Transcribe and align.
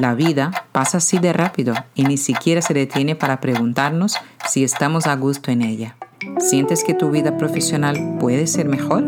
La 0.00 0.14
vida 0.14 0.50
pasa 0.72 0.98
así 0.98 1.18
de 1.18 1.32
rápido 1.32 1.74
y 1.94 2.02
ni 2.02 2.16
siquiera 2.16 2.60
se 2.62 2.74
detiene 2.74 3.14
para 3.14 3.40
preguntarnos 3.40 4.16
si 4.48 4.64
estamos 4.64 5.06
a 5.06 5.14
gusto 5.14 5.52
en 5.52 5.62
ella. 5.62 5.96
¿Sientes 6.40 6.82
que 6.82 6.94
tu 6.94 7.10
vida 7.10 7.36
profesional 7.36 8.16
puede 8.18 8.48
ser 8.48 8.66
mejor? 8.66 9.04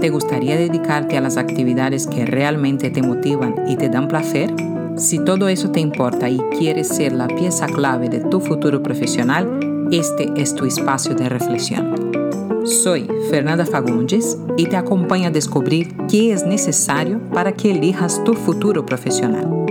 ¿Te 0.00 0.10
gustaría 0.10 0.56
dedicarte 0.56 1.16
a 1.16 1.20
las 1.20 1.38
actividades 1.38 2.06
que 2.06 2.24
realmente 2.24 2.90
te 2.90 3.02
motivan 3.02 3.56
y 3.66 3.76
te 3.76 3.88
dan 3.88 4.06
placer? 4.06 4.54
Si 4.96 5.18
todo 5.18 5.48
eso 5.48 5.72
te 5.72 5.80
importa 5.80 6.28
y 6.28 6.38
quieres 6.56 6.88
ser 6.88 7.12
la 7.12 7.26
pieza 7.26 7.66
clave 7.66 8.08
de 8.08 8.20
tu 8.20 8.40
futuro 8.40 8.80
profesional, 8.80 9.88
este 9.90 10.32
es 10.36 10.54
tu 10.54 10.66
espacio 10.66 11.16
de 11.16 11.28
reflexión. 11.28 12.12
Soy 12.64 13.08
Fernanda 13.30 13.66
Fagundes 13.66 14.38
y 14.56 14.66
te 14.66 14.76
acompaño 14.76 15.28
a 15.28 15.32
descubrir 15.32 15.96
qué 16.08 16.32
es 16.32 16.44
necesario 16.44 17.18
para 17.32 17.52
que 17.52 17.72
elijas 17.72 18.22
tu 18.24 18.34
futuro 18.34 18.84
profesional. 18.86 19.67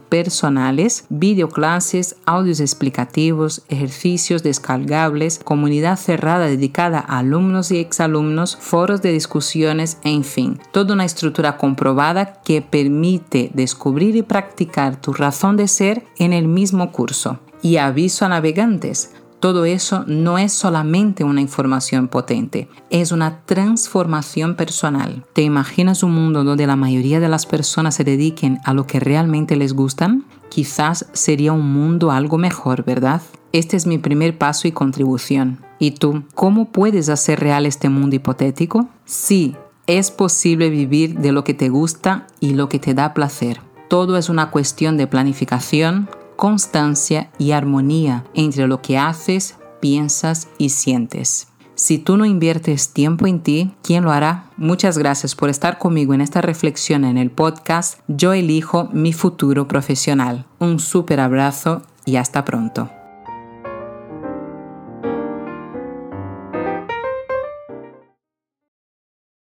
personales, 0.10 1.06
videoclases, 1.10 2.16
audios 2.26 2.60
explicativos, 2.60 3.64
ejercicios 3.70 4.44
descargables, 4.44 5.40
comunidad 5.44 5.98
cerrada 5.98 6.37
dedicada 6.46 7.00
a 7.00 7.18
alumnos 7.18 7.72
y 7.72 7.80
exalumnos, 7.80 8.56
foros 8.56 9.02
de 9.02 9.12
discusiones, 9.12 9.98
en 10.04 10.24
fin, 10.24 10.60
toda 10.72 10.94
una 10.94 11.06
estructura 11.06 11.58
comprobada 11.58 12.42
que 12.44 12.62
permite 12.62 13.50
descubrir 13.54 14.16
y 14.16 14.22
practicar 14.22 15.02
tu 15.02 15.14
razón 15.14 15.58
de 15.58 15.68
ser 15.68 16.06
en 16.18 16.34
el 16.34 16.48
mismo 16.48 16.92
curso. 16.92 17.40
Y 17.62 17.78
aviso 17.78 18.26
a 18.26 18.30
navegantes, 18.30 19.12
todo 19.40 19.66
eso 19.66 20.04
no 20.08 20.40
es 20.40 20.52
solamente 20.52 21.24
una 21.24 21.42
información 21.42 22.08
potente, 22.08 22.68
es 22.90 23.12
una 23.12 23.42
transformación 23.46 24.56
personal. 24.56 25.26
¿Te 25.34 25.44
imaginas 25.44 26.02
un 26.02 26.12
mundo 26.14 26.44
donde 26.44 26.66
la 26.66 26.76
mayoría 26.76 27.20
de 27.20 27.30
las 27.30 27.46
personas 27.46 27.94
se 27.94 28.04
dediquen 28.04 28.60
a 28.66 28.74
lo 28.74 28.88
que 28.88 29.00
realmente 29.00 29.56
les 29.56 29.74
gustan? 29.74 30.26
Quizás 30.50 31.06
sería 31.14 31.54
un 31.54 31.72
mundo 31.72 32.12
algo 32.12 32.40
mejor, 32.40 32.84
¿verdad? 32.84 33.22
Este 33.52 33.78
es 33.78 33.86
mi 33.86 34.00
primer 34.00 34.38
paso 34.40 34.68
y 34.68 34.72
contribución. 34.72 35.67
¿Y 35.80 35.92
tú, 35.92 36.24
cómo 36.34 36.66
puedes 36.72 37.10
hacer 37.10 37.40
real 37.40 37.66
este 37.66 37.90
mundo 37.90 38.16
hipotético? 38.16 38.88
Sí, 39.06 39.56
es 39.86 40.12
posible 40.12 40.70
vivir 40.70 41.20
de 41.20 41.32
lo 41.32 41.44
que 41.44 41.54
te 41.54 41.70
gusta 41.70 42.28
y 42.40 42.54
lo 42.54 42.68
que 42.70 42.80
te 42.80 42.94
da 42.94 43.14
placer. 43.14 43.62
Todo 43.90 44.18
es 44.18 44.30
una 44.30 44.52
cuestión 44.52 44.98
de 44.98 45.08
planificación, 45.08 46.10
constancia 46.36 47.30
y 47.38 47.52
armonía 47.52 48.26
entre 48.34 48.68
lo 48.68 48.82
que 48.82 48.98
haces, 48.98 49.56
piensas 49.80 50.50
y 50.58 50.70
sientes. 50.70 51.48
Si 51.76 52.00
tú 52.00 52.18
no 52.18 52.26
inviertes 52.26 52.92
tiempo 52.92 53.28
en 53.28 53.42
ti, 53.42 53.76
¿quién 53.84 54.04
lo 54.04 54.12
hará? 54.12 54.50
Muchas 54.58 54.98
gracias 54.98 55.36
por 55.36 55.50
estar 55.50 55.78
conmigo 55.78 56.16
en 56.16 56.22
esta 56.22 56.42
reflexión 56.42 57.06
en 57.06 57.20
el 57.20 57.30
podcast 57.30 58.00
Yo 58.08 58.34
elijo 58.34 58.90
mi 58.94 59.14
futuro 59.14 59.68
profesional. 59.68 60.48
Un 60.58 60.80
súper 60.80 61.20
abrazo 61.20 61.84
y 62.04 62.16
hasta 62.16 62.44
pronto. 62.46 62.90